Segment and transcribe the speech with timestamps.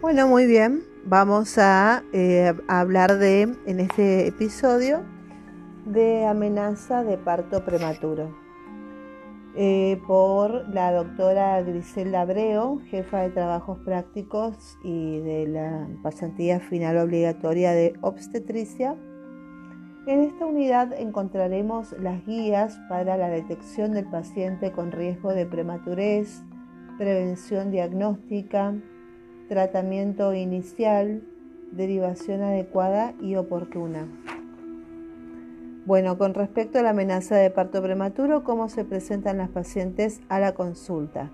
[0.00, 0.82] Bueno, muy bien.
[1.04, 5.02] Vamos a, eh, hablar de, en este episodio,
[5.84, 8.34] de amenaza de parto prematuro.
[9.54, 16.96] Eh, por la doctora Griselda Abreu, jefa de trabajos prácticos y de la pasantía final
[16.96, 18.96] obligatoria de obstetricia.
[20.06, 26.42] En esta unidad encontraremos las guías para la detección del paciente con riesgo de prematurez,
[26.96, 28.74] prevención diagnóstica,
[29.50, 31.24] tratamiento inicial,
[31.72, 34.06] derivación adecuada y oportuna.
[35.86, 40.38] Bueno, con respecto a la amenaza de parto prematuro, ¿cómo se presentan las pacientes a
[40.38, 41.32] la consulta?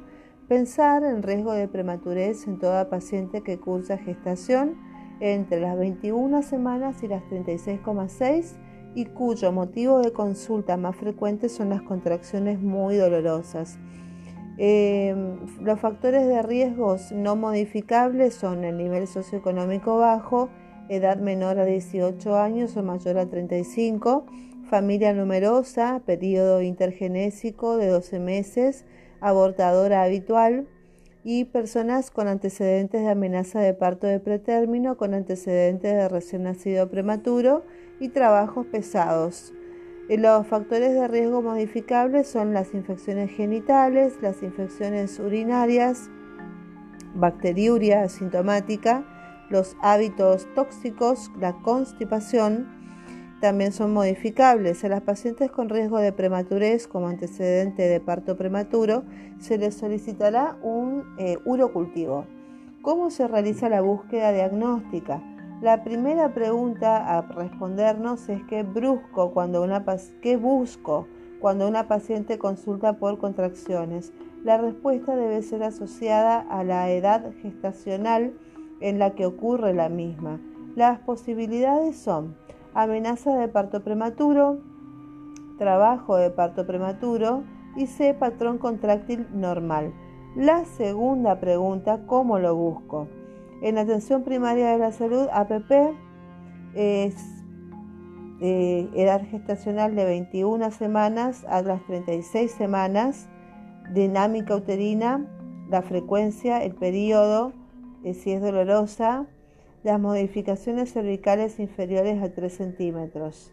[0.48, 4.76] Pensar en riesgo de prematurez en toda paciente que cursa gestación
[5.20, 8.54] entre las 21 semanas y las 36,6
[8.94, 13.78] y cuyo motivo de consulta más frecuente son las contracciones muy dolorosas
[14.58, 20.48] Em, los factores de riesgos no modificables son el nivel socioeconómico bajo,
[20.88, 24.24] edad menor a 18 años o mayor a 35,
[24.70, 28.84] familia numerosa, periodo intergenésico de 12 meses,
[29.20, 30.66] abortadora habitual
[31.22, 36.88] y personas con antecedentes de amenaza de parto de pretérmino, con antecedentes de recién nacido
[36.88, 37.64] prematuro
[38.00, 39.52] y trabajos pesados.
[40.08, 46.10] Los factores de riesgo modificables son las infecciones genitales, las infecciones urinarias,
[47.16, 49.04] bacteriuria asintomática,
[49.50, 52.68] los hábitos tóxicos, la constipación,
[53.40, 54.84] también son modificables.
[54.84, 59.02] A las pacientes con riesgo de prematurez como antecedente de parto prematuro
[59.40, 62.26] se les solicitará un eh, urocultivo.
[62.80, 65.20] ¿Cómo se realiza la búsqueda diagnóstica?
[65.62, 69.82] La primera pregunta a respondernos es qué brusco cuando una
[70.20, 71.06] qué busco
[71.40, 74.12] cuando una paciente consulta por contracciones.
[74.44, 78.34] La respuesta debe ser asociada a la edad gestacional
[78.80, 80.40] en la que ocurre la misma.
[80.74, 82.36] Las posibilidades son
[82.74, 84.58] amenaza de parto prematuro,
[85.56, 87.44] trabajo de parto prematuro
[87.76, 89.94] y C patrón contráctil normal.
[90.36, 93.08] La segunda pregunta, ¿cómo lo busco?
[93.62, 95.70] En atención primaria de la salud, APP,
[96.74, 97.14] es
[98.42, 103.28] eh, edad gestacional de 21 semanas a las 36 semanas,
[103.94, 105.26] dinámica uterina,
[105.70, 107.54] la frecuencia, el periodo,
[108.04, 109.26] eh, si es dolorosa,
[109.82, 113.52] las modificaciones cervicales inferiores a 3 centímetros.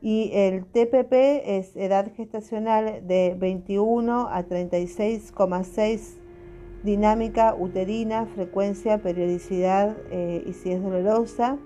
[0.00, 1.12] Y el TPP
[1.58, 6.21] es edad gestacional de 21 a 36,6
[6.82, 11.58] dinámica uterina, frecuencia, periodicidad eh, y si es dolorosa,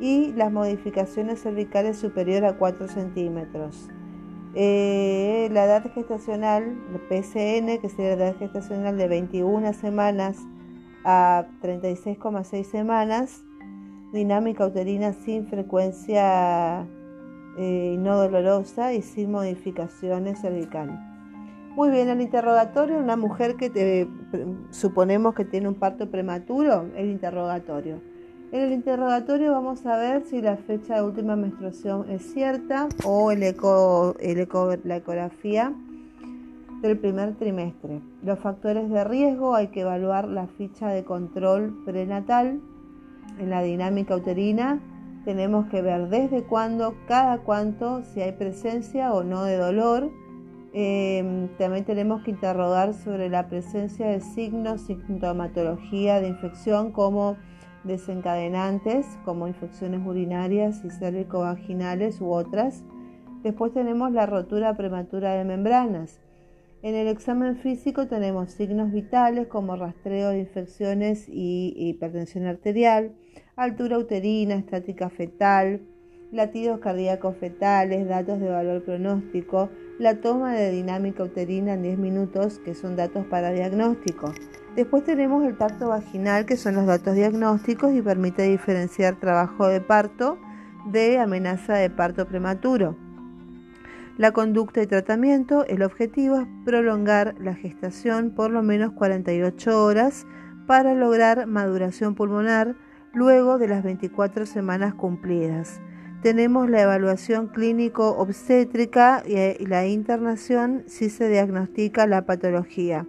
[0.00, 3.88] y las modificaciones cervicales superior a 4 centímetros.
[4.54, 10.38] Eh, la edad gestacional, el PCN, que sería la edad gestacional de 21 semanas
[11.04, 13.42] a 36,6 semanas,
[14.12, 16.86] dinámica uterina sin frecuencia
[17.58, 21.15] eh, no dolorosa y sin modificaciones cervicales.
[21.76, 24.08] Muy bien, el interrogatorio, una mujer que te,
[24.70, 28.00] suponemos que tiene un parto prematuro, el interrogatorio.
[28.50, 33.30] En el interrogatorio vamos a ver si la fecha de última menstruación es cierta o
[33.30, 34.16] el eco,
[34.84, 35.74] la ecografía
[36.80, 38.00] del primer trimestre.
[38.22, 42.58] Los factores de riesgo hay que evaluar la ficha de control prenatal.
[43.38, 44.80] En la dinámica uterina
[45.26, 50.10] tenemos que ver desde cuándo, cada cuánto, si hay presencia o no de dolor
[50.78, 57.38] Em, también tenemos que interrogar sobre la presencia de signos, sintomatología de infección como
[57.84, 62.84] desencadenantes, como infecciones urinarias y cérvico-vaginales u otras.
[63.42, 66.20] Después tenemos la rotura prematura de membranas.
[66.82, 73.14] En el examen físico tenemos signos vitales como rastreo de infecciones y hipertensión arterial,
[73.56, 75.80] altura uterina, estática fetal,
[76.32, 82.60] latidos cardíacos fetales, datos de valor pronóstico, la toma de dinámica uterina en 10 minutos,
[82.64, 84.32] que son datos para diagnóstico.
[84.74, 89.80] Después tenemos el tacto vaginal, que son los datos diagnósticos y permite diferenciar trabajo de
[89.80, 90.38] parto
[90.86, 92.96] de amenaza de parto prematuro.
[94.18, 100.26] La conducta y tratamiento, el objetivo es prolongar la gestación por lo menos 48 horas
[100.66, 102.76] para lograr maduración pulmonar
[103.12, 105.80] luego de las 24 semanas cumplidas
[106.22, 113.06] tenemos la evaluación clínico obstétrica y la internación si se diagnostica la patología.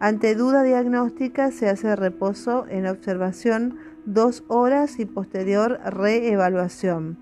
[0.00, 7.18] Ante duda diagnóstica se hace reposo en observación dos horas y posterior reevaluación.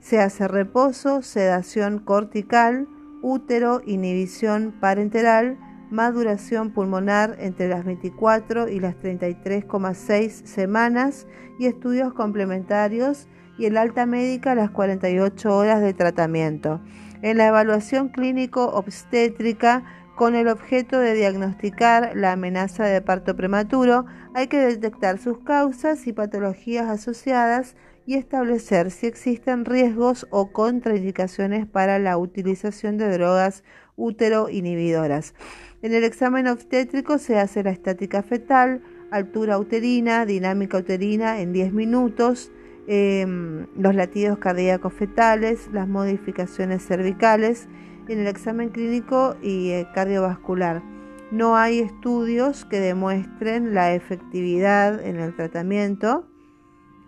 [0.00, 2.86] Se hace reposo, sedación cortical,
[3.22, 5.58] útero, inhibición parenteral,
[5.90, 11.26] maduración pulmonar entre las 24 y las 33,6 semanas
[11.58, 13.28] y estudios complementarios
[13.58, 16.80] y el alta médica las 48 horas de tratamiento.
[17.22, 19.84] En la evaluación clínico obstétrica
[20.14, 26.06] con el objeto de diagnosticar la amenaza de parto prematuro, hay que detectar sus causas
[26.06, 33.64] y patologías asociadas y establecer si existen riesgos o contraindicaciones para la utilización de drogas
[33.96, 35.34] útero inhibidoras.
[35.82, 41.72] En el examen obstétrico se hace la estática fetal, altura uterina, dinámica uterina en 10
[41.72, 42.52] minutos,
[42.86, 47.68] em, los latidos cardíacos fetales, las modificaciones cervicales,
[48.08, 50.82] en el examen clínico y eh, cardiovascular.
[51.30, 56.28] No hay estudios que demuestren la efectividad en el tratamiento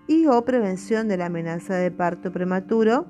[0.06, 3.06] y o prevención de la amenaza de parto prematuro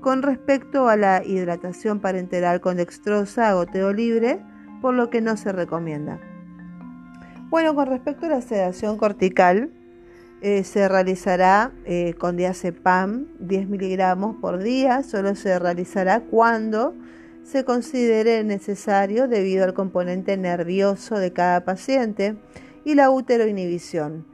[0.00, 4.40] con respecto a la hidratación parenteral con dextrosa a goteo libre,
[4.80, 6.18] por lo que no se recomienda.
[7.50, 9.70] Bueno, con respecto a la sedación cortical,
[10.42, 16.94] eh, se realizará eh, con diazepam 10 miligramos por día, solo se realizará cuando
[17.42, 22.36] se considere necesario debido al componente nervioso de cada paciente
[22.86, 24.24] y la uteroinhibición.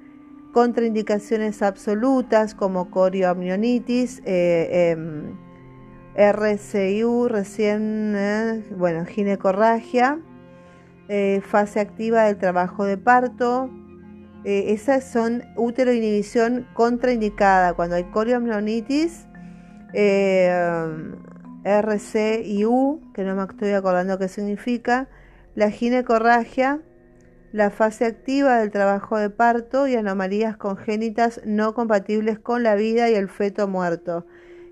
[0.53, 5.37] Contraindicaciones absolutas como corioamnionitis, eh, em,
[6.15, 10.21] RCIU, recién, eh, bueno, ginecorragia,
[11.43, 13.71] fase activa del trabajo de parto.
[14.47, 19.27] Esas son uteroinhibición contraindicada cuando hay corioamnionitis.
[21.67, 25.09] RC y U, que no me estoy acordando qué significa,
[25.57, 26.81] la ginecorragia,
[27.53, 33.11] la fase activa del trabajo de parto y anomalías congénitas no compatibles con la vida
[33.11, 34.27] y el feto muerto.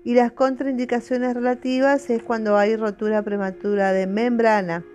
[0.05, 4.85] Y las contraindicaciones relativas es cuando hay rotura prematura de membrana.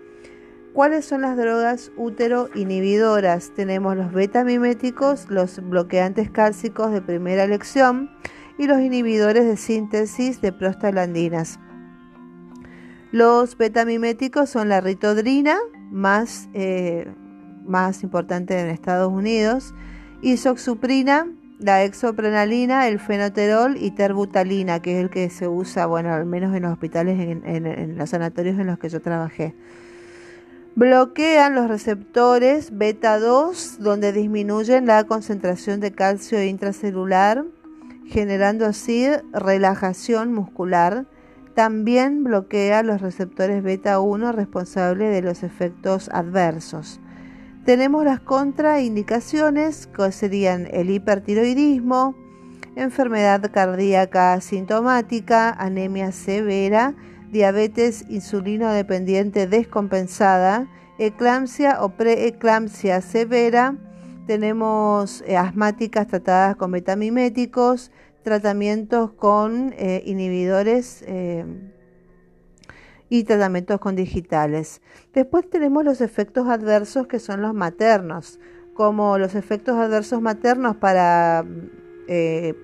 [0.73, 3.51] ¿Cuáles son las drogas útero inhibidoras?
[3.57, 8.09] Tenemos los betamiméticos, los bloqueantes cálcicos de primera elección
[8.57, 11.59] y los inhibidores de síntesis de prostaglandinas.
[13.11, 15.59] Los betamiméticos son la ritodrina,
[15.91, 17.13] más, eh,
[17.65, 19.75] más importante en Estados Unidos,
[20.23, 21.27] isoxuprina,
[21.59, 26.55] la exoprenalina, el fenoterol y terbutalina, que es el que se usa, bueno, al menos
[26.55, 29.57] en los hospitales, en los sanatorios en los que yo trabajé.
[30.77, 37.45] Bloquean los receptores beta 2, donde disminuyen la concentración de calcio intracelular,
[38.07, 41.07] generando así relajación muscular
[41.55, 47.01] también bloquea los receptores beta 1 responsables de los efectos adversos.
[47.65, 52.15] Tenemos las contraindicaciones que serían el hipertiroidismo,
[52.77, 56.95] enfermedad cardíaca asintomática, anemia severa,
[57.31, 60.69] diabetes insulino dependiente descompensada,
[60.99, 63.77] eclampsia o preeclampsia severa,
[64.27, 67.91] tenemos eh, asmáticas tratadas con betamiméticos,
[68.23, 71.45] tratamientos con eh, inhibidores eh,
[73.09, 74.83] y tratamientos con digitales.
[75.13, 78.39] Después tenemos los efectos adversos que son los maternos,
[78.75, 81.45] como los efectos adversos maternos para,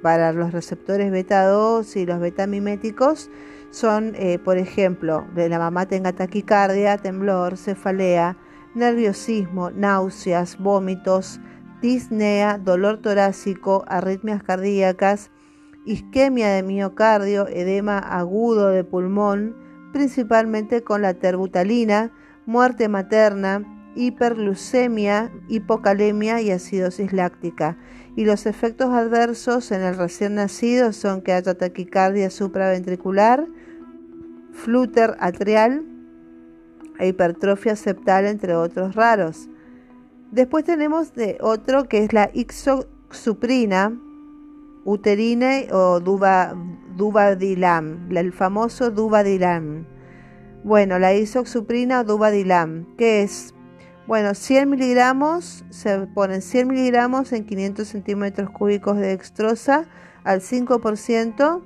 [0.03, 3.29] para los receptores beta 2 y los beta miméticos
[3.71, 4.15] son,
[4.45, 8.37] por ejemplo, de la mamá tenga taquicardia, temblor, cefalea,
[8.75, 11.41] nerviosismo, náuseas, vómitos,
[11.81, 15.31] disnea, dolor torácico, arritmias cardíacas,
[15.85, 19.56] isquemia de miocardio, edema agudo de pulmón,
[19.93, 22.13] principalmente con la terbutalina,
[22.44, 23.63] muerte materna,
[23.94, 27.79] hiperlucemia, hipocalemia y acidosis láctica.
[28.17, 33.46] Y los efectos adversos en el recién nacido son que haya taquicardia supraventricular,
[34.53, 35.85] flúter atrial
[36.99, 39.51] e hipertrofia septal, entre otros raros.
[40.32, 43.93] Después tenemos de otro que es la ixosuprina,
[44.85, 46.55] uterine o duva,
[48.11, 49.87] el famoso duvadilam.
[50.65, 53.56] Bueno, la isoxuprina o duvadilam, ¿qué es?
[54.06, 59.84] Bueno, 100 miligramos, se ponen 100 miligramos en 500 centímetros cúbicos de dextrosa
[60.22, 61.63] al 5%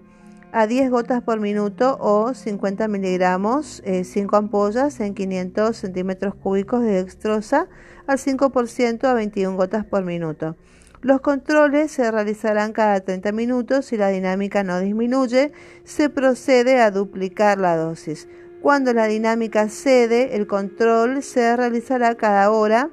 [0.51, 6.83] a 10 gotas por minuto o 50 miligramos, 5 eh, ampollas en 500 centímetros cúbicos
[6.83, 7.69] de dextrosa
[8.07, 10.57] al 5% a 21 gotas por minuto.
[11.03, 13.85] Los controles se realizarán cada 30 minutos.
[13.85, 15.53] Si la dinámica no disminuye,
[15.85, 18.29] se procede a duplicar la dosis.
[18.61, 22.91] Cuando la dinámica cede, el control se realizará cada hora.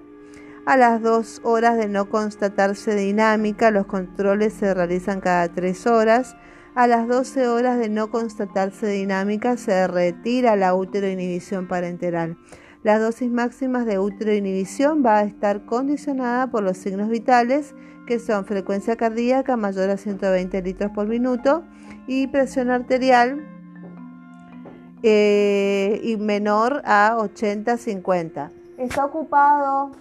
[0.65, 6.37] A las 2 horas de no constatarse dinámica, los controles se realizan cada 3 horas.
[6.73, 12.37] A las 12 horas de no constatarse dinámica, se retira la útero inhibición parenteral.
[12.83, 13.95] Las dosis máximas de
[14.37, 19.97] inhibición va a estar condicionada por los signos vitales, que son frecuencia cardíaca mayor a
[19.97, 21.65] 120 litros por minuto
[22.07, 23.56] y presión arterial
[25.03, 28.49] eh, y menor a 80-50.
[28.77, 29.91] Está ocupado.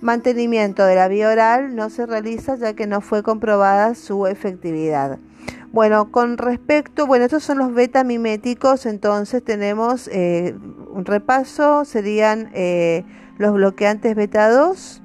[0.00, 5.18] Mantenimiento de la vía oral no se realiza ya que no fue comprobada su efectividad.
[5.72, 10.56] Bueno, con respecto, bueno, estos son los beta miméticos, entonces tenemos eh,
[10.92, 13.04] un repaso, serían eh,
[13.38, 15.02] los bloqueantes beta 2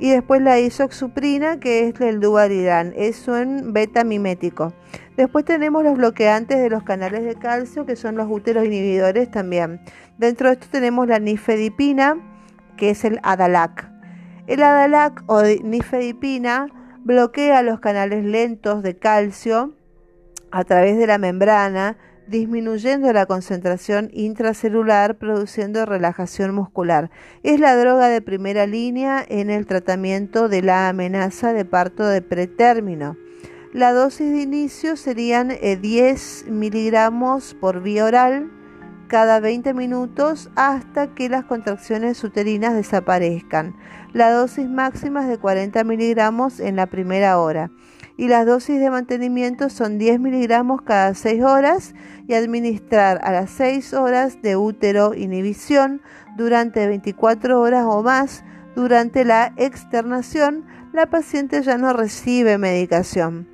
[0.00, 4.72] y después la isoxuprina que es el duvalidán, es un beta mimético.
[5.16, 9.80] Después tenemos los bloqueantes de los canales de calcio que son los úteros inhibidores también.
[10.16, 12.16] Dentro de esto tenemos la nifedipina
[12.78, 13.90] que es el Adalac.
[14.46, 16.68] El Adalac o nifedipina
[17.04, 19.74] bloquea los canales lentos de calcio
[20.50, 21.98] a través de la membrana,
[22.30, 27.10] disminuyendo la concentración intracelular, produciendo relajación muscular.
[27.42, 32.22] Es la droga de primera línea en el tratamiento de la amenaza de parto de
[32.22, 33.16] pretérmino.
[33.72, 38.50] La dosis de inicio serían 10 eh, miligramos por vía oral
[39.08, 43.74] cada 20 minutos hasta que las contracciones uterinas desaparezcan.
[44.12, 47.72] La dosis máxima es de 40 miligramos en la primera hora
[48.20, 51.94] y las dosis de mantenimiento son 10 miligramos cada 6 horas
[52.28, 56.02] y administrar a las 6 horas de útero inhibición
[56.36, 58.44] durante 24 horas o más.
[58.76, 63.48] Durante la externación, la paciente ya no recibe medicación.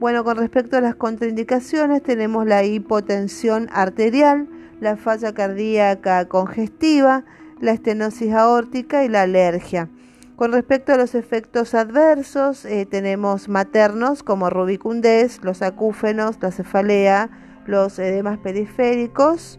[0.00, 4.48] Bueno, con respecto a las contraindicaciones, tenemos la hipotensión arterial,
[4.80, 7.26] la falla cardíaca congestiva,
[7.60, 9.90] la estenosis aórtica y la alergia.
[10.36, 17.30] Con respecto a los efectos adversos, eh, tenemos maternos como rubicundez, los acúfenos, la cefalea,
[17.64, 19.58] los edemas periféricos.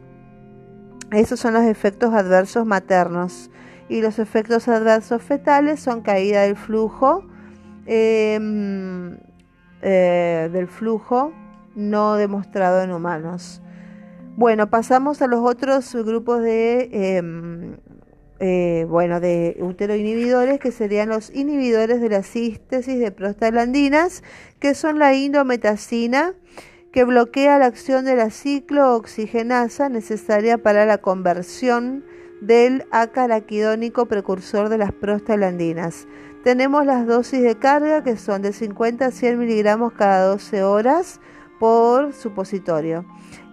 [1.11, 3.49] Esos son los efectos adversos maternos.
[3.89, 7.25] Y los efectos adversos fetales son caída del flujo,
[7.87, 9.17] em,
[9.81, 11.33] eh, del flujo
[11.73, 13.63] no demostrado en humanos.
[14.35, 17.77] Bueno, pasamos a los otros grupos de, em,
[18.39, 24.23] eh, bueno, de inhibidores que serían los inhibidores de la síntesis de prostaglandinas,
[24.59, 26.33] que son la indometacina,
[26.91, 32.03] que bloquea la acción de la ciclooxigenasa necesaria para la conversión
[32.41, 36.07] del acaraquidónico precursor de las prostaglandinas.
[36.43, 41.19] Tenemos las dosis de carga que son de 50 a 100 miligramos cada 12 horas
[41.59, 43.05] por supositorio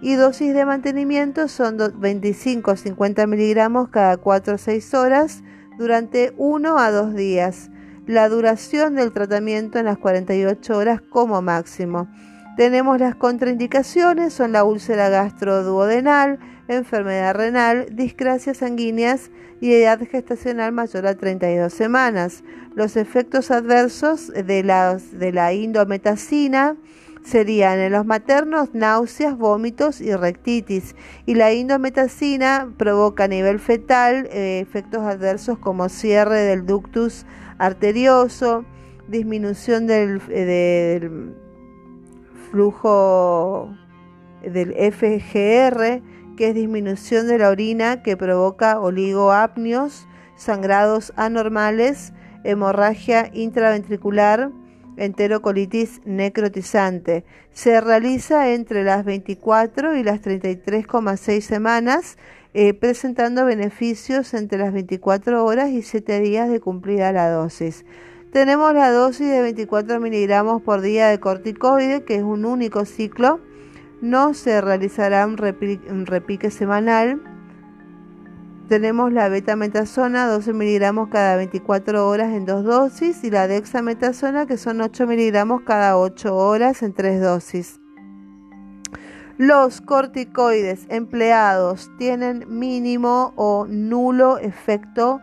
[0.04, 5.42] y dosis de mantenimiento son 25 a 50 miligramos cada 4 o 6 horas
[5.78, 7.70] durante 1 a 2 días.
[8.06, 12.06] La duración del tratamiento en las 48 horas como máximo.
[12.58, 19.30] Tenemos las contraindicaciones, son la úlcera gastroduodenal, enfermedad renal, discrasias sanguíneas
[19.60, 22.44] y edad gestacional mayor a 32 semanas.
[22.74, 26.76] Los efectos adversos de, las, de la indometacina,
[27.24, 30.94] serían en los maternos náuseas, vómitos y rectitis.
[31.26, 37.26] Y la indometacina provoca a nivel fetal eh, efectos adversos como cierre del ductus
[37.58, 38.64] arterioso,
[39.08, 41.34] disminución del, eh, del
[42.50, 43.74] flujo
[44.42, 46.02] del FGR,
[46.36, 52.12] que es disminución de la orina que provoca oligoapnios, sangrados anormales,
[52.42, 54.50] hemorragia intraventricular,
[54.96, 57.24] enterocolitis necrotizante.
[57.52, 62.18] Se realiza entre las 24 y las 33,6 semanas,
[62.54, 67.84] eh, presentando beneficios entre las 24 horas y 7 días de cumplida la dosis.
[68.32, 73.40] Tenemos la dosis de 24 miligramos por día de corticoide, que es un único ciclo.
[74.00, 77.33] No se realizará un repique semanal
[78.68, 84.56] tenemos la betametasona, 12 miligramos cada 24 horas en dos dosis, y la dexametasona, que
[84.56, 87.80] son 8 miligramos cada 8 horas en tres dosis.
[89.36, 95.20] Los corticoides empleados tienen mínimo o nulo efecto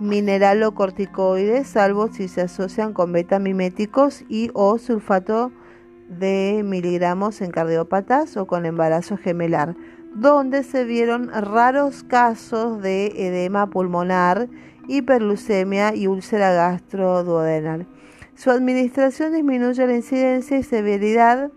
[0.00, 5.50] mineralocorticoide, salvo si se asocian con betamiméticos y o sulfato
[6.08, 9.74] de miligramos en cardiópatas o con embarazo gemelar
[10.20, 14.48] donde se vieron raros casos de edema pulmonar,
[14.88, 17.86] hiperlucemia y úlcera gastroduodenal.
[18.34, 21.52] Su administración disminuye la incidencia y severidad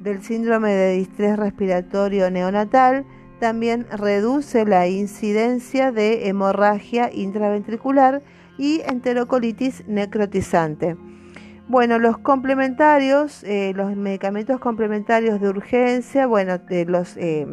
[0.00, 3.04] del síndrome de distrés respiratorio neonatal,
[3.40, 8.22] también reduce la incidencia de hemorragia intraventricular
[8.56, 10.96] y enterocolitis necrotizante.
[11.66, 17.46] Bueno, los complementarios, eh, los medicamentos complementarios de urgencia, bueno, de los eh,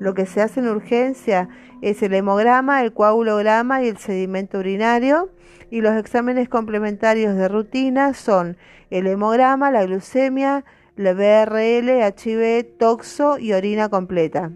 [0.00, 1.50] Lo que se hace en urgencia
[1.82, 5.30] es el hemograma, el coagulograma y el sedimento urinario.
[5.70, 8.56] Y los exámenes complementarios de rutina son
[8.88, 10.64] el hemograma, la glucemia,
[10.96, 14.50] la BRL, HIV, toxo y orina completa.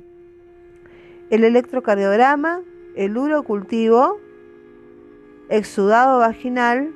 [1.29, 2.63] El electrocardiograma,
[2.97, 4.19] el urocultivo,
[5.51, 6.91] exudado vaginal,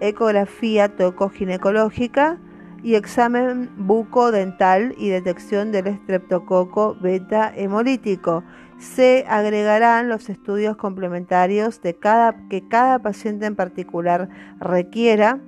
[0.00, 2.38] ecografía tocoginecológica
[2.82, 8.44] y examen bucodental y detección del estreptococo beta hemolítico.
[8.78, 14.28] Se agregarán los estudios complementarios de cada, que cada paciente en particular
[14.60, 15.40] requiera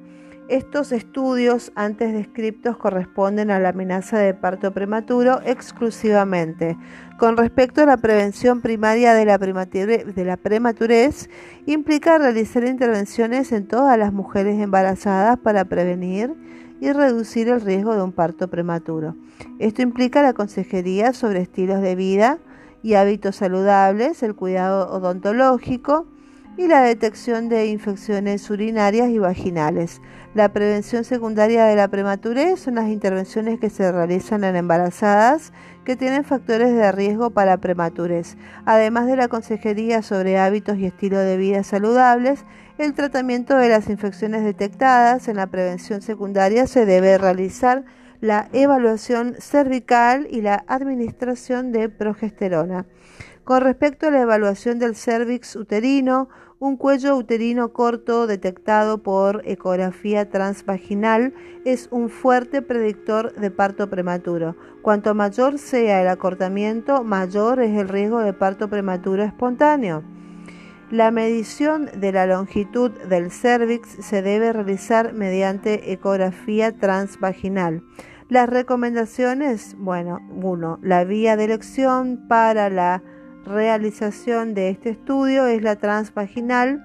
[0.51, 6.77] estos estudios antes descriptos corresponden a la amenaza de parto prematuro exclusivamente.
[7.21, 11.31] Con respecto a la prevención primaria de la, de la prematurez,
[11.67, 16.35] implica realizar intervenciones en todas las mujeres embarazadas para prevenir
[16.81, 19.15] y reducir el riesgo de un parto prematuro.
[19.59, 22.39] Esto implica la consejería sobre estilos de vida
[22.83, 26.07] y hábitos saludables, el cuidado odontológico,
[26.57, 30.03] y la detección de infecciones urinarias y vaginales.
[30.35, 35.97] La prevención secundaria de la prematurez son las intervenciones que se realizan en embarazadas que
[35.97, 38.37] tienen factores de riesgo para prematurez.
[38.67, 42.45] Además de la consejería sobre hábitos y estilo de vida saludables,
[42.81, 47.85] el tratamiento de las infecciones detectadas en la prevención secundaria se debe realizar
[48.23, 52.87] la evaluación cervical y la administración de progesterona.
[53.45, 60.31] Con respecto a la evaluación del cervix uterino, un cuello uterino corto detectado por ecografía
[60.31, 61.35] transvaginal
[61.67, 64.57] es un fuerte predictor de parto prematuro.
[64.81, 70.03] Cuanto mayor sea el acortamiento, mayor es el riesgo de parto prematuro espontáneo.
[70.91, 77.85] La medición de la longitud del cervix se debe realizar mediante ecografía transvaginal.
[78.29, 83.05] Las recomendaciones, bueno, uno, la vía de elección para la
[83.47, 86.85] realización de este estudio es la transvaginal.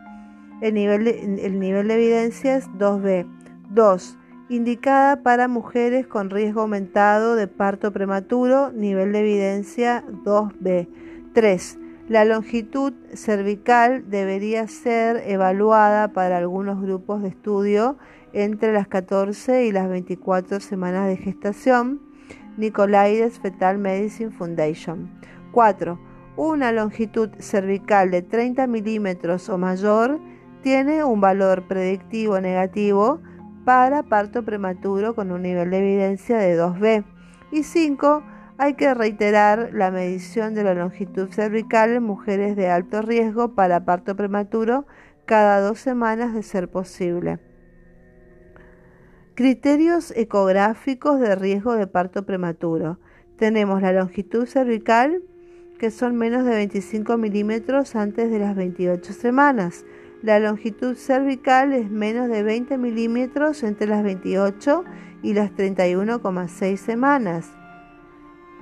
[0.61, 3.25] El nivel el nivel de evidencia es 2B.
[3.71, 4.17] 2.
[4.49, 10.87] Indicada para mujeres con riesgo aumentado de parto prematuro, nivel de evidencia 2B.
[11.33, 11.79] 3.
[12.07, 17.97] La longitud cervical debería ser evaluada para algunos grupos de estudio
[18.33, 22.01] entre las 14 y las 24 semanas de gestación.
[22.57, 25.09] Nicolaides Fetal Medicine Foundation.
[25.51, 25.99] 4
[26.37, 30.19] una longitud cervical de 30 milímetros o mayor
[30.63, 33.21] tiene un valor predictivo negativo
[33.63, 37.05] para parto prematuro con un nivel de evidencia de 2B.
[37.51, 38.23] Y 5.
[38.57, 43.83] Hay que reiterar la medición de la longitud cervical en mujeres de alto riesgo para
[43.83, 44.85] parto prematuro
[45.25, 47.39] cada dos semanas de ser posible.
[49.33, 52.97] Criterios ecográficos de riesgo de parto prematuro.
[53.37, 55.21] Tenemos la longitud cervical,
[55.77, 59.83] que son menos de 25 milímetros antes de las 28 semanas.
[60.21, 64.85] La longitud cervical es menos de 20 milímetros entre las 28
[65.23, 67.51] y las 31,6 semanas.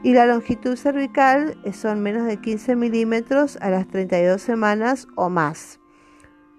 [0.03, 5.79] Y la longitud cervical son menos de 15 milímetros a las 32 semanas o más.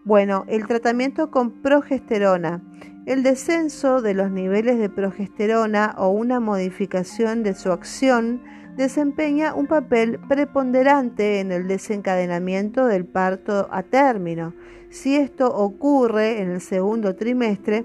[0.04, 2.62] Bueno, el tratamiento con progesterona.
[3.04, 8.40] El descenso de los niveles de progesterona o una modificación de su acción
[8.78, 14.54] desempeña un papel preponderante en el desencadenamiento del parto a término.
[14.88, 17.84] Si esto ocurre en el segundo trimestre,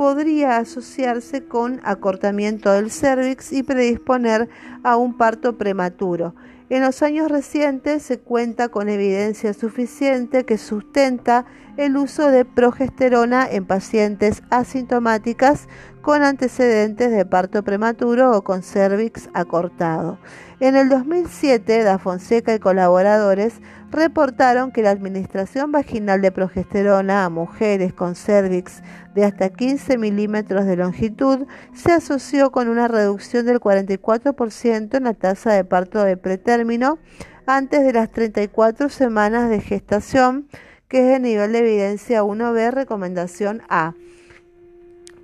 [0.00, 4.48] podría asociarse con acortamiento del cervix y predisponer
[4.82, 6.34] a un parto prematuro.
[6.70, 11.44] En los años recientes se cuenta con evidencia suficiente que sustenta
[11.76, 15.68] el uso de progesterona en pacientes asintomáticas
[16.02, 20.18] con antecedentes de parto prematuro o con cervix acortado.
[20.60, 27.30] En el 2007, Da Fonseca y colaboradores reportaron que la administración vaginal de progesterona a
[27.30, 28.82] mujeres con cervix
[29.14, 35.14] de hasta 15 milímetros de longitud se asoció con una reducción del 44% en la
[35.14, 36.98] tasa de parto de pretérmino
[37.46, 40.46] antes de las 34 semanas de gestación,
[40.90, 43.94] que es el nivel de evidencia 1B recomendación A.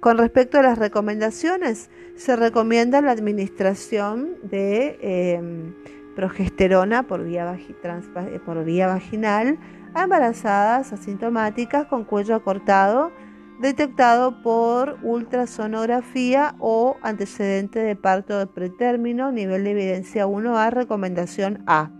[0.00, 5.74] Con respecto a las recomendaciones, se recomienda la administración de em,
[6.14, 9.58] progesterona por vía, eh, vaginal
[9.92, 13.10] a embarazadas asintomáticas con cuello acortado
[13.58, 21.90] detectado por ultrasonografía o antecedente de parto de pretérmino, nivel de evidencia 1A, recomendación A.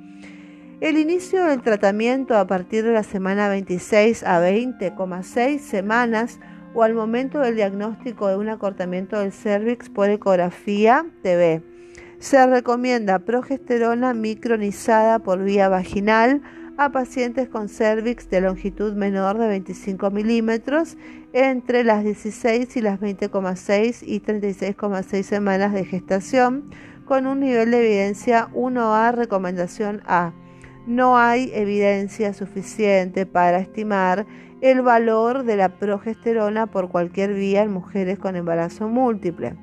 [0.78, 6.38] El inicio del tratamiento a partir de la semana 26 a 20,6 semanas
[6.74, 11.62] o al momento del diagnóstico de un acortamiento del cervix por ecografía TV.
[12.18, 16.42] Se recomienda progesterona micronizada por vía vaginal
[16.76, 20.98] a pacientes con cervix de longitud menor de 25 milímetros
[21.32, 26.68] entre las 16 y las 20,6 y 36,6 semanas de gestación
[27.06, 30.34] con un nivel de evidencia 1A recomendación A.
[30.86, 34.24] No hay evidencia suficiente para estimar
[34.60, 39.56] el valor de la progesterona por cualquier vía en mujeres con embarazo múltiple.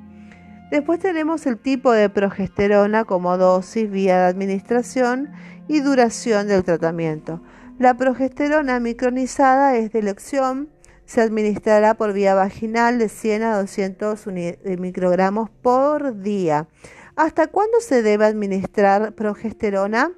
[0.69, 5.29] Después tenemos el tipo de progesterona como dosis, vía de administración
[5.67, 7.41] y duración del tratamiento.
[7.79, 10.69] La progesterona micronizada es de elección,
[11.05, 14.27] se administrará por vía vaginal de 100 a 200
[14.77, 16.67] microgramos por día.
[17.15, 20.11] ¿Hasta cuándo se debe administrar progesterona?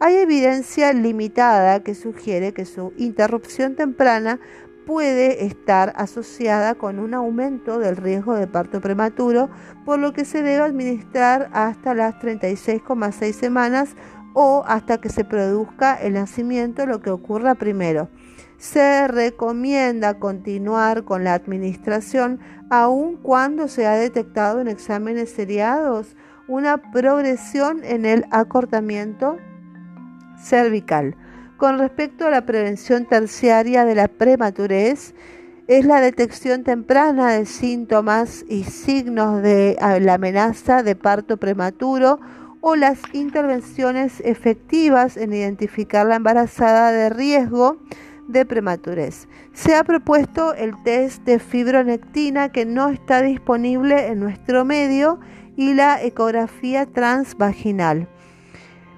[0.00, 4.40] Hay evidencia limitada que sugiere que su interrupción temprana
[4.86, 9.50] puede estar asociada con un aumento del riesgo de parto prematuro,
[9.84, 13.94] por lo que se debe administrar hasta las 36,6 semanas
[14.32, 18.08] o hasta que se produzca el nacimiento, lo que ocurra primero.
[18.56, 26.16] Se recomienda continuar con la administración aun cuando se ha detectado en exámenes seriados
[26.48, 29.36] una progresión en el acortamiento
[30.42, 31.14] cervical.
[31.58, 35.14] Con respecto a la prevención terciaria de la prematurez,
[35.66, 42.18] es la detección temprana de síntomas y signos de la amenaza de parto prematuro
[42.60, 47.76] o las intervenciones efectivas en identificar la embarazada de riesgo
[48.28, 49.28] de prematurez.
[49.52, 55.18] Se ha propuesto el test de fibronectina que no está disponible en nuestro medio
[55.58, 58.06] y la ecografía transvaginal.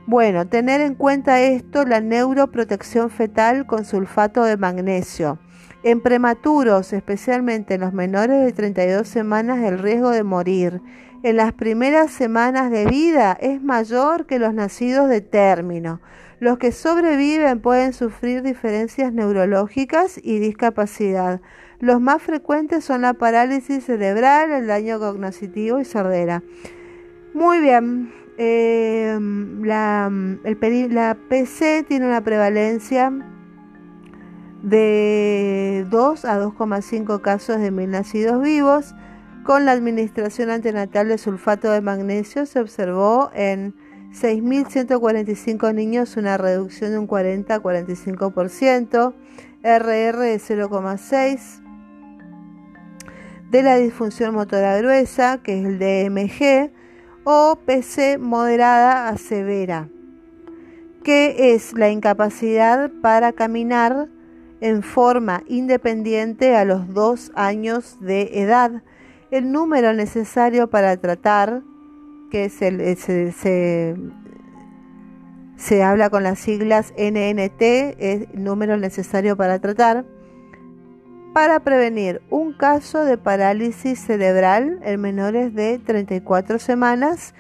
[0.07, 5.39] Bueno, tener en cuenta esto la neuroprotección fetal con sulfato de magnesio.
[5.83, 10.83] En prematuros, especialmente en los menores de 32 semanas, el riesgo de morir
[11.23, 16.01] en las primeras semanas de vida es mayor que los nacidos de término.
[16.41, 21.41] Los que sobreviven pueden sufrir diferencias neurológicas y discapacidad.
[21.81, 26.43] Los más frecuentes son la parálisis cerebral, el daño cognitivo y sordera.
[27.33, 29.19] Muy bien, eh,
[29.63, 30.11] la,
[30.91, 33.11] la PC tiene una prevalencia
[34.63, 38.95] de 2 a 2,5 casos de mil nacidos vivos.
[39.45, 43.75] Con la administración antenatal de sulfato de magnesio se observó en
[44.13, 49.15] 6.145 niños una reducción de un 40 a 45%,
[49.63, 51.70] RR de 0,6
[53.51, 56.71] de la disfunción motora gruesa, que es el DMG,
[57.25, 59.89] o PC moderada a severa,
[61.03, 64.09] que es la incapacidad para caminar
[64.61, 68.83] en forma independiente a los dos años de edad.
[69.31, 71.63] El número necesario para tratar,
[72.31, 73.33] que es el, se,
[75.57, 80.05] se, habla con las siglas NNT, es el número necesario para tratar,
[81.33, 87.35] para prevenir un caso de parálisis cerebral en menores de 34 semanas,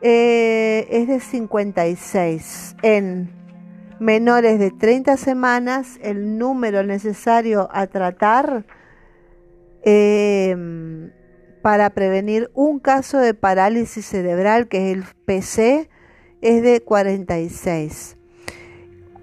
[0.00, 2.76] eh, es de 56.
[2.82, 3.30] En
[3.98, 8.64] menores de 30 semanas, el número necesario a tratar
[9.90, 11.12] Em,
[11.62, 15.88] para prevenir un caso de parálisis cerebral, que es el PC,
[16.42, 18.17] es de 46.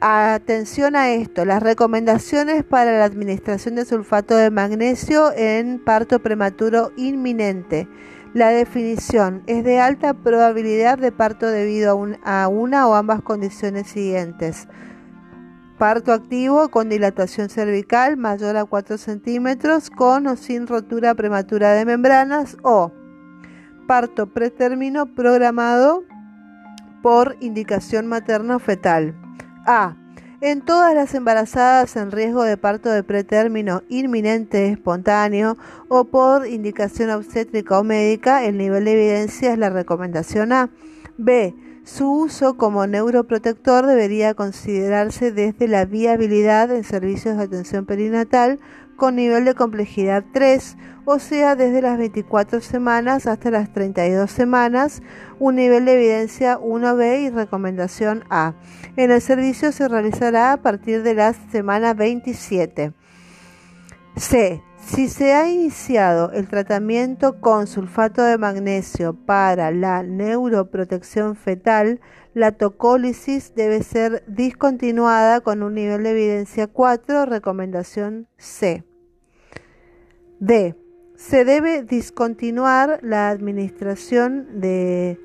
[0.07, 6.91] Atención a esto, las recomendaciones para la administración de sulfato de magnesio en parto prematuro
[6.95, 7.87] inminente.
[8.35, 14.67] La definición es de alta probabilidad de parto debido a, una o ambas condiciones siguientes
[15.79, 21.83] Parto activo con dilatación cervical mayor a 4 centímetros con o sin rotura prematura de
[21.83, 22.91] membranas o
[23.87, 26.03] parto pretérmino programado
[27.01, 29.24] por indicación materno fetal.
[29.65, 29.95] A.
[30.41, 37.09] En todas las embarazadas en riesgo de parto de pretérmino inminente espontáneo o por indicación
[37.09, 40.69] obstétrica o médica, el nivel de evidencia es la recomendación A.
[41.17, 48.59] B su uso como neuroprotector debería considerarse desde la viabilidad en servicios de atención perinatal
[48.95, 55.01] con nivel de complejidad 3, o sea, desde las 24 semanas hasta las 32 semanas,
[55.39, 58.53] un nivel de evidencia 1B y recomendación A.
[58.95, 62.93] En el servicio se realizará a partir de la semana 27.
[64.15, 64.61] C.
[64.85, 71.99] Si se ha iniciado el tratamiento con sulfato de magnesio para la neuroprotección fetal,
[72.35, 78.83] la tocólisis debe ser discontinuada con un nivel de evidencia 4, recomendación C.
[80.41, 80.75] D.
[81.15, 85.17] Se debe discontinuar la administración de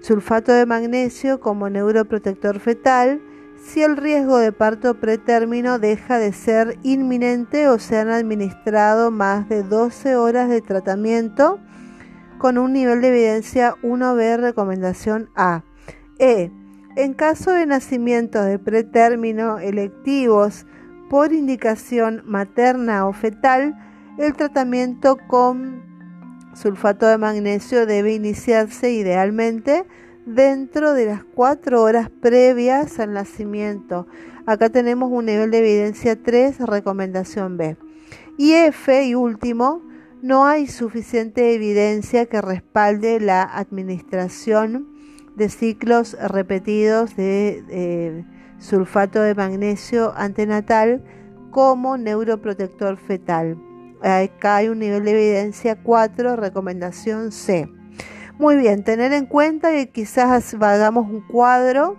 [0.00, 3.20] sulfato de magnesio como neuroprotector fetal
[3.60, 9.48] si el riesgo de parto pretérmino deja de ser inminente o se han administrado más
[9.48, 11.58] de 12 horas de tratamiento
[12.38, 15.64] con un nivel de evidencia 1B recomendación A.
[16.18, 16.50] E.
[16.96, 20.66] En caso de nacimiento de pretérmino electivos
[21.10, 23.74] por indicación materna o fetal,
[24.18, 25.82] el tratamiento con
[26.54, 29.84] sulfato de magnesio debe iniciarse idealmente
[30.24, 34.06] dentro de las cuatro horas previas al nacimiento.
[34.46, 37.76] Acá tenemos un nivel de evidencia 3, recomendación B.
[38.38, 39.82] Y F, y último,
[40.22, 44.93] no hay suficiente evidencia que respalde la administración
[45.36, 48.24] de ciclos repetidos de
[48.58, 51.02] sulfato de magnesio antenatal
[51.50, 53.56] como neuroprotector fetal.
[54.02, 57.68] Acá hay un nivel de evidencia 4, recomendación C.
[58.38, 61.96] Muy bien, tener en cuenta que quizás hagamos un cuadro,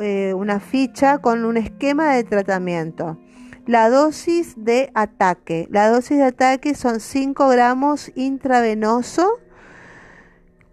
[0.00, 3.18] eh, una ficha con un esquema de tratamiento.
[3.66, 5.68] La dosis de ataque.
[5.70, 9.28] La dosis de ataque son 5 gramos intravenoso,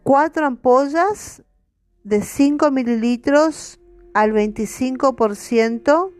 [0.03, 1.43] 4 ampollas
[2.05, 3.79] de 5 mililitros
[4.13, 6.11] al 25%.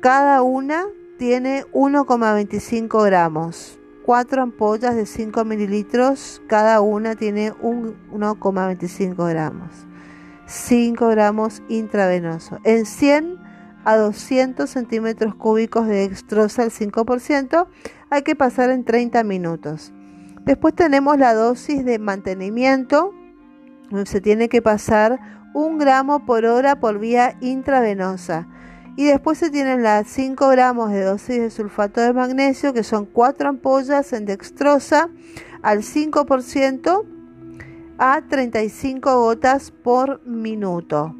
[0.00, 0.86] Cada una
[1.18, 3.78] tiene 1,25 gramos.
[4.04, 9.86] 4 ampollas de 5 mililitros, cada una tiene 1,25 gramos.
[10.46, 12.58] 5 gramos intravenoso.
[12.64, 13.38] En 100
[13.84, 17.68] a 200 centímetros cúbicos de dextrosa al 5%
[18.10, 19.92] hay que pasar en 30 minutos.
[20.44, 23.14] Después tenemos la dosis de mantenimiento.
[24.04, 25.20] Se tiene que pasar
[25.54, 28.48] 1 gramo por hora por vía intravenosa.
[28.96, 33.06] Y después se tienen las 5 gramos de dosis de sulfato de magnesio, que son
[33.06, 35.08] 4 ampollas en dextrosa
[35.62, 37.04] al 5%
[37.98, 41.14] a 35 gotas por minuto.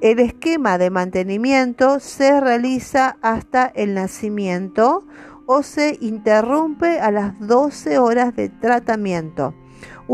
[0.00, 5.06] El esquema de mantenimiento se realiza hasta el nacimiento
[5.46, 9.54] o se interrumpe a las 12 horas de tratamiento.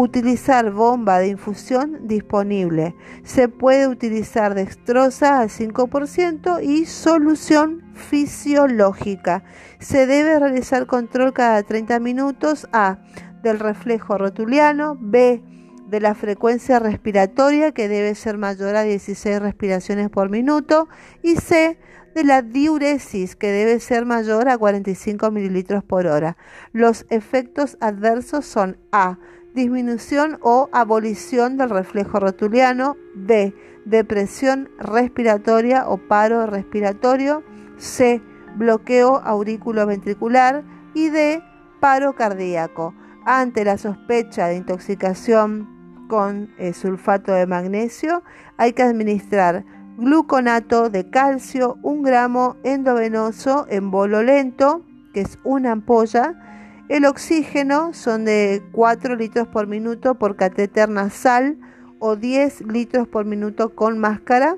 [0.01, 2.95] Utilizar bomba de infusión disponible.
[3.25, 9.43] Se puede utilizar dextrosa al 5% y solución fisiológica.
[9.81, 12.99] Se debe realizar control cada 30 minutos A
[13.43, 15.43] del reflejo rotuliano, B
[15.89, 20.87] de la frecuencia respiratoria que debe ser mayor a 16 respiraciones por minuto
[21.23, 21.77] y C
[22.15, 26.37] de la diuresis que debe ser mayor a 45 mililitros por hora.
[26.73, 29.19] Los efectos adversos son A
[29.59, 33.53] disminución o abolición del reflejo rotuliano, B,
[33.85, 37.43] depresión respiratoria o paro respiratorio,
[37.77, 38.23] C,
[38.55, 40.63] bloqueo auriculoventricular
[40.95, 41.43] y D,
[41.81, 42.95] paro cardíaco.
[43.27, 48.23] Ante la sospecha de intoxicación con eh, sulfato de magnesio,
[48.59, 49.65] hay que administrar
[49.97, 56.48] gluconato de calcio, un gramo endovenoso en bolo lento, que es una ampolla,
[56.89, 61.59] el oxígeno son de 4 litros por minuto por catéter nasal
[61.99, 64.57] o 10 litros por minuto con máscara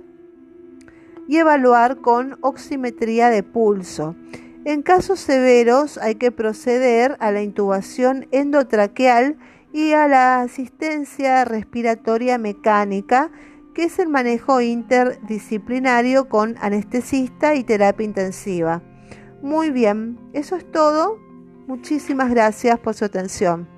[1.26, 4.14] y evaluar con oximetría de pulso.
[4.64, 9.36] En casos severos hay que proceder a la intubación endotraqueal
[9.72, 13.30] y a la asistencia respiratoria mecánica,
[13.74, 18.82] que es el manejo interdisciplinario con anestesista y terapia intensiva.
[19.42, 21.29] Muy bien, eso es todo.
[21.70, 23.68] Muchísimas gracias por su atención.